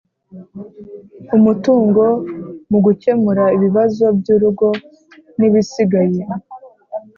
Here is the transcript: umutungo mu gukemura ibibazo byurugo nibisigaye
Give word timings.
umutungo 1.37 2.03
mu 2.69 2.79
gukemura 2.85 3.43
ibibazo 3.57 4.05
byurugo 4.19 4.67
nibisigaye 5.37 6.21